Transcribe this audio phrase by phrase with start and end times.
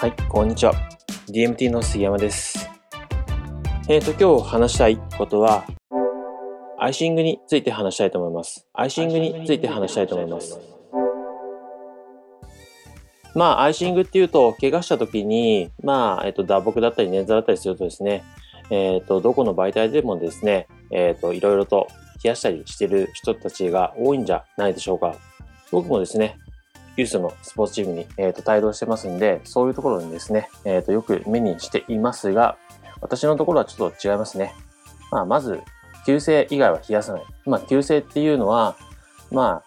[0.00, 0.72] はい、こんにちは。
[1.28, 2.70] DMT の杉山です。
[3.86, 5.66] えっ、と、今日話したいことは、
[6.78, 8.66] アイシングについて話したいと思います。
[8.72, 10.58] アイシングについて話したいと思います。
[13.34, 18.24] まあ、アイシングっていうと、怪我した時に、まあ、えっ、と、打撲だったり捻挫だったりするとですね、
[18.70, 21.88] えっ、と、どこの媒体でもですね、えっ、と、いろいろと
[22.24, 25.14] 冷やしたりしてる人たちが多いんじゃないでしょうか。
[25.70, 26.38] 僕もですね、
[26.96, 32.56] ユースのスポーツチームに、えー、と帯同してますんで、そういうところにですね、えー、とよく目にしていますが、
[33.00, 34.54] 私のところはちょっと違いますね。
[35.10, 35.60] まあ、まず、
[36.06, 37.22] 急性以外は冷やさない。
[37.46, 38.76] まあ、急性っていうのは、
[39.30, 39.62] ま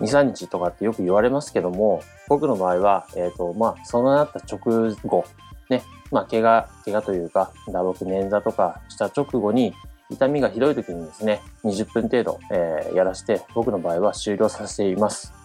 [0.00, 5.24] あ、2、3日とかってよく言われますけども、僕の場合は、えっ、と、まあ、そのなった直後、
[5.68, 9.74] ね、まあ、怪我、怪我というか、打撲、捻挫とかした直後に、
[10.10, 15.37] 痛みがひどい時にですね、20分程度、えーやらして、僕の場合は終了させています。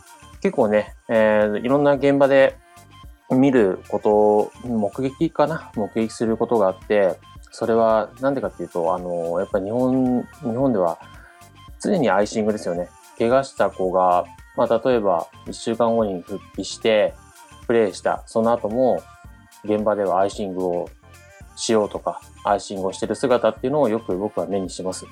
[0.43, 2.57] 結構ね、えーいろんな現場で
[3.31, 5.71] 見ることを、目撃かな？
[5.75, 7.17] 目撃することがあって、
[7.49, 10.99] それはなんでかっていうと、あの、やっぱり日本、日本では
[11.79, 12.89] 常にアイシングですよね。
[13.17, 14.25] 怪我した子が、
[14.57, 17.13] まあ例えば1週間後に復帰して、
[17.65, 19.01] プレイした、その後も
[19.63, 20.89] 現場ではアイシングを
[21.55, 25.05] しようとか、アイシングをしてる姿っていうのをよく僕は目にします。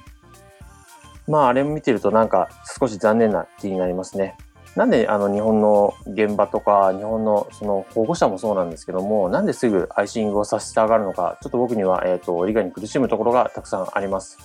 [1.26, 4.36] まああれを見てるとなんか少し残念な気になりますね。
[4.76, 14.38] なんであの日本の現場とか日本のその保護者もそうなんですけども、なんですぐアイシングをさせたがるのか、ちょっと僕には、えっ、と、理解に苦しむところがたくさんあります。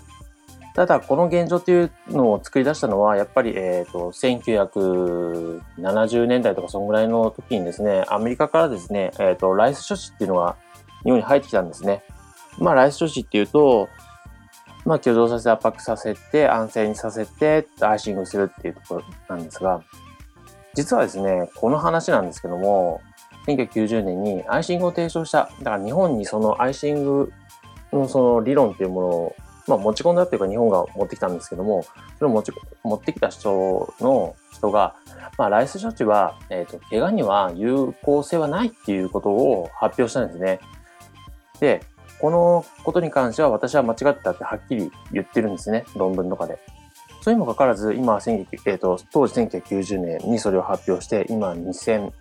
[0.74, 10.56] ただ、この現状っていうのを作り出したのは、やっぱり、えっ、と、1970年代とかそのぐらいの時にですね、アメリカからですね、えっ、と、ライス処置っていうのが
[11.04, 12.02] 日本に入ってきたんですね。
[12.58, 13.88] まあ、ライス処置っていうと、
[14.84, 19.80] まあ、挙動させて圧迫させて、安静にさせて、アイシングするっていうところなんですが、
[20.76, 23.00] 実はですね、この話なんですけども、
[23.46, 27.32] 1990年にアイシングを提唱した、だから日本にそのアイシング
[27.92, 31.82] のその理論っていうものを、まあ持ち込んだっていうか日本が持ってきたんですけども、
[32.18, 32.52] それを持ち
[32.84, 34.94] 持ってきた人の人が、
[35.38, 40.60] まあライス処置は、えっ、と、怪我には有効性はないっていうことを発表したんですね。
[41.58, 41.80] で、
[42.20, 46.58] このことに関しては私は間違ってたってはっきり言ってるんですね、論文とかで。
[47.26, 52.12] それにもかかわらず、今は1900、えー、と当時1990年にそれを発表して、今2000、今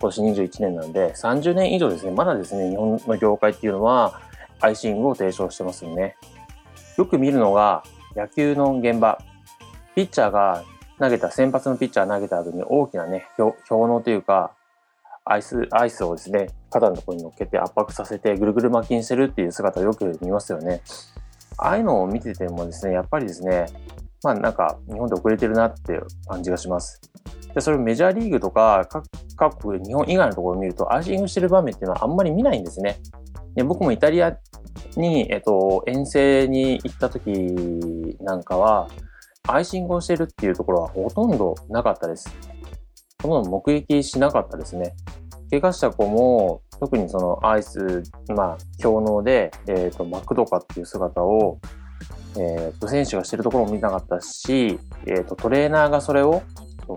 [0.00, 4.22] 年21年なんで、30年以上ですね、まだですね、日本の業界っていうのは、
[4.62, 6.16] アイシングを提唱してますよね。
[6.96, 7.82] よく見るのが、
[8.16, 9.20] 野球の現場。
[9.94, 10.64] ピッチャーが
[10.98, 14.52] 投げた、先発のピッチャー投げた後に大きなね、氷氷のというか、
[15.26, 20.80] アイス、アイスをですね、肩のところに乗っけて圧迫させてぐるぐる巻きにしてるっていう姿をよく見ますよね。
[21.58, 23.66] ああいうのを見ててもですね、やっぱりですね、
[24.24, 27.00] まあなんか日本で遅れてるなって感じがします。
[27.54, 29.04] で、それメジャーリーグとか各
[29.36, 32.98] 各国、日本以外のところを見ると、アイシングしてる場面っていうのはあんまり見ないんですね。
[33.54, 34.36] で僕もイタリア
[34.96, 37.30] に、えっと、遠征に行った時
[38.20, 38.88] なんかは、
[39.46, 42.28] アイシングをしてるっていうところはほとんどなかったです。
[43.22, 44.94] ほとんど目撃しなかったですね。
[45.50, 48.02] 怪我した子も、特にそのアイス、
[48.34, 51.58] まあ、氷ので、えっ、と、巻くとかっていう姿を、
[52.38, 56.42] えっ、と、選手がしてるところも見なかったし、えっ、と、トレーナーがそれを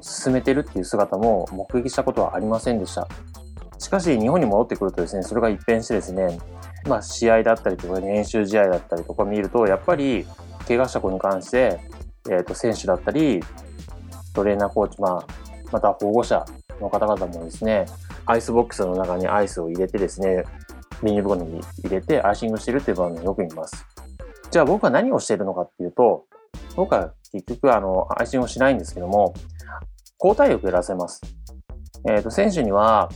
[0.01, 3.07] 進めてるっていう姿も目撃したことはありませんでした。
[3.79, 6.39] しかし、日本に戻ってくるとですね、それが一変してですね、
[6.87, 10.25] まあ、試合だったりとか、練習試合だったりとか見ると、やっぱり、
[10.67, 11.79] 怪我した子に関して、
[12.29, 13.41] えっ、と、選手だったり、
[14.33, 15.25] トレーナーコーチ、まあ、
[15.71, 16.45] また保護者
[16.81, 17.85] の方々もですね、
[18.25, 20.43] アイスボックスの中にアイスを入れてですね、
[21.03, 23.85] ビニール袋に入れてアイシングしてるっていう場面をよく見ます。
[24.51, 26.25] じゃあ僕は何をしているのかっていうと、
[26.75, 29.33] 僕は結局あの、アイシングをしないんですけども、
[30.19, 31.21] 交代浴をやらせます。
[32.09, 33.09] えっ、と、選手には、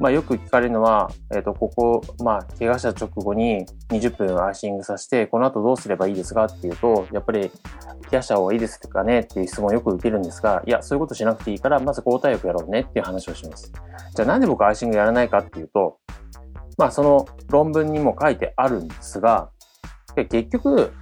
[0.00, 7.50] まあよく聞かれるのは、えっ、と、ここ、まあ、怪我した直後に20分アイシングさせて、この後どうすればいいですかっていうと、やっぱり、冷
[8.12, 13.72] やした方がいいですかねっていう質問をよく受けるんですが、いや、そういうことしなくていいから、まず交代力やろうねっていう話をします。
[14.14, 15.98] じゃあなんで僕アイシングやらないかっていうと、
[16.76, 19.50] まあその論文にも書いてあるんですが、
[20.24, 20.92] 結局、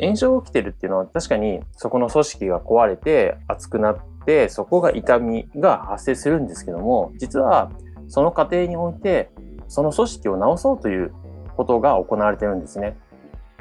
[0.00, 7.70] 炎症が起きてるっていうのは確かにそこの組織が壊れて熱くなって、そこが痛みが発生するんですけども、実は
[8.08, 9.30] その過程において、
[9.66, 11.12] その組織を治そうという
[11.56, 12.96] ことが行われてるんですね。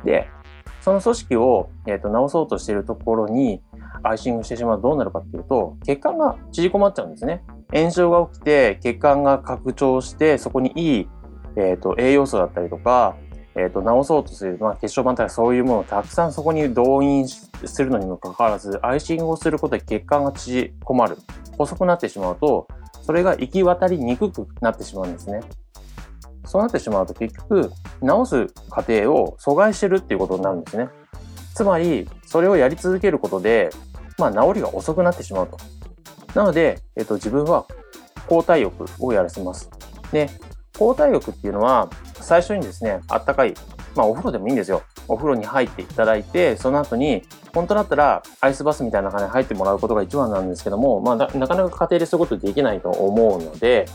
[0.04, 0.30] で、
[0.82, 3.62] その組織を、えー、と治そうとしているところに
[4.04, 7.44] アイシングしてしまうとどうなるかっていうと、血管が縮こまっちゃうんですね。
[7.74, 11.10] 炎症が起きて、血管が拡張して、そこにいい、
[11.58, 13.18] えー、と栄養素だったりとか、
[13.60, 17.50] えー、と治そうとする、まあ、血小板とかそういうものをたくさんそこに動員す
[17.84, 21.18] るのにもかかわらず、アイシングをすることで血管が縮こまる。
[21.58, 22.68] 細くなってしまうと、
[23.02, 25.40] それが行き渡りにくくなってしまうんですね。
[26.46, 27.72] そうなってしまうと結局、
[28.02, 30.90] 治す過程を阻害してるっていうことになるんですね。
[31.56, 33.72] つまり、それをやり続けることで、
[34.20, 35.58] まあ、治りが遅くなってしまうと。
[36.36, 37.66] なので、えっと、自分は
[38.28, 39.70] 抗体浴をやらせます。
[40.12, 40.30] で、
[40.78, 41.90] 抗体浴っていうのは、
[42.22, 43.54] 最初にですね、あったかい、
[43.96, 44.84] まあ、お風呂でもいいんですよ。
[45.08, 53.86] お風呂に入っていただいて、その後に、本当だったらアイスバスみたいな感じに入ってもらうことが一番なんですけども、まあ、なかなか家庭でそういうことできないと思うので、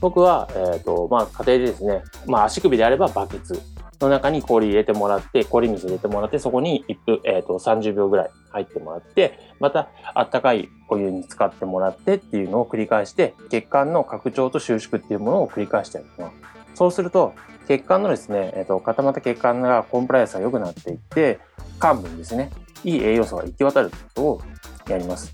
[0.00, 3.60] 僕は、えっ、ー、と、まあ、家庭でですね、まあ、足首であればバケツ
[4.02, 16.30] の中に氷入れてもらって、氷水入れてもらって、そこに1分、えっ、ー、と、30秒ぐらい入ってもらって、また、あったかいお湯に使ってもらってっていうのを繰り返して、血管の拡張と収縮っていうものを繰り返してやるの。
[16.74, 17.34] そうすると、
[17.68, 21.40] 血管のですね、えっ、ー、と、固まった血管がコンプライアンスが良くなっていって、
[21.82, 22.50] 幹部にですね、
[22.84, 24.42] いい栄養素が行き渡るってことを
[24.88, 25.32] やります。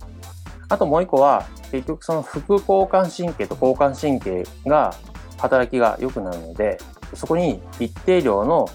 [0.68, 4.94] あともう一個は、結局その副交感神経と交感神経が
[5.38, 6.78] 働きが良くなるので、
[7.14, 8.68] そこに一定量の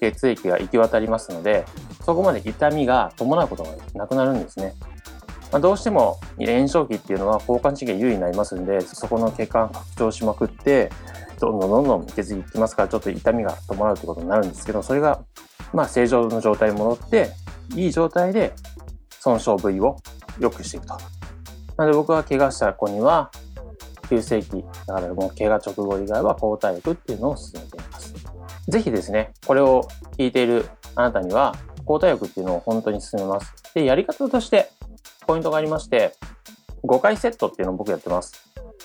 [0.00, 1.64] 血液が行き渡りますので、
[2.04, 4.74] そこまで痛みが伴うことがなくなるんですね。
[5.52, 10.90] まあ、どうしても炎症期っていうのは交感神経優位になりますんで、そこの血管拡張しまくって、
[11.40, 15.22] どんどんどんどん血液いきますから、ちょっと痛みが伴うということになるんですけど、それが、
[15.72, 17.30] まあ、正常の状態に戻って、
[17.74, 18.52] いい状態で
[19.20, 19.96] 損傷部位を
[20.38, 20.94] 良くしていくと。
[21.76, 23.30] なので僕は怪我した子には、
[24.08, 27.63] 急性期、だからもう怪我直後以外は抗体力っていうのを進め。
[28.68, 29.88] ぜひですね、これを
[30.18, 33.52] 聞いているあなたには、抗体力っていうのを本当に進めます。
[33.74, 34.70] で、やり方として
[35.26, 36.14] ポイントがありまして、
[36.84, 38.32] 5回セットっていうのを僕やってます。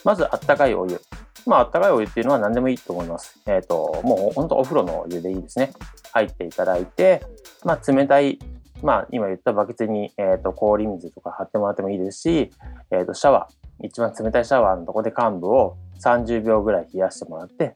[0.03, 0.99] まず、あったかいお湯。
[1.45, 3.39] まあ、あったかいお湯っていうのは何でもいいと思います。
[3.45, 5.71] えっ、ー、と、もう本当お風呂のお湯でいいですね。
[6.13, 7.21] 入っていただいて、
[7.63, 8.39] まあ、冷たい
[8.81, 12.51] まあ、今言ったバケツに、えっ、ー、と、氷水とか貼ってもらってもいいですし、
[12.91, 17.75] えっ、ー、と、シャワー、一番冷たいシャワーのとこで幹部を30秒ぐらい冷やしてもらって、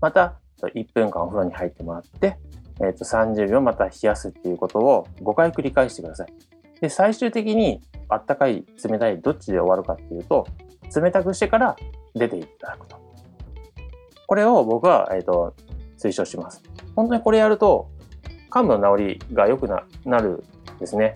[0.00, 0.34] また、
[0.68, 2.38] 1分間お風呂に入ってもらって、
[2.80, 6.32] え、ー、と、30秒また冷やすっていうことを5回繰り返してください。
[6.80, 10.46] で、最終的に、あったかい、冷たい、どっちで終わるかっていうと、
[10.94, 11.76] 冷たくしてから
[12.14, 12.96] 出ていただくと。
[14.26, 15.54] これを僕は、えっ、と、
[15.98, 16.62] 推奨します。
[16.96, 17.88] 本当にこれやると、
[18.54, 20.42] 幹部の治りが良くなる
[20.80, 21.14] ですね。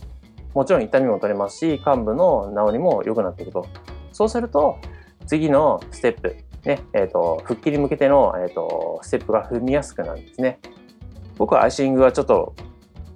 [0.55, 3.67] もちろん痛みも取れますし、幹部の治りも良くなっていくと。
[4.13, 4.79] そうすると、
[5.27, 10.59] 次のステップ、ね、えっ、ー、と、復帰に向けての、えっ、ー、と、ステップが踏みやすくなるんですね。
[11.37, 12.55] 僕はアイシングはちょっと、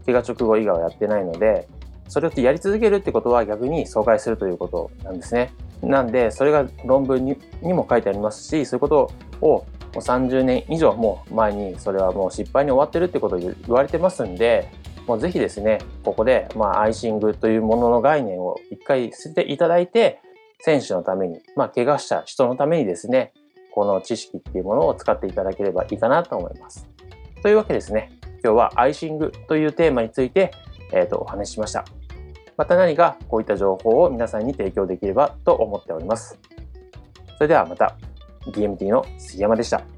[0.06, 1.68] 怪我直後以外はやってないので、
[2.08, 5.52] それをやり続けるってことは逆に阻害するということなんですね。
[5.82, 9.10] なんで、それが論文にも書いてありますし、そういうこと
[9.40, 14.70] をもう30年以上もう前にそれはもう失敗に終わってるってことを言われてますんで、
[15.06, 20.20] もうぜひですね、ここで、まあ、アイシングというものの概念を一回捨てていただいて、
[20.60, 23.32] 選手のために、まあ、怪我した人のためにですね、
[23.78, 26.88] この知識っていうものを使っていただければいいかなと思います。
[27.44, 28.10] というわけですね、
[28.42, 30.50] 今日はアイシングというテーマについて、
[30.92, 31.84] え、ー、と、お話ししました。
[32.56, 36.40] また何かこういった情報を皆さんに提供できればと思っております。
[37.36, 37.96] それではまた。
[38.46, 39.97] DMT の杉山でした。